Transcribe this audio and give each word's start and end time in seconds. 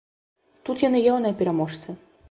Тут 0.69 0.81
яны 0.87 1.03
яўныя 1.11 1.39
пераможцы. 1.43 2.01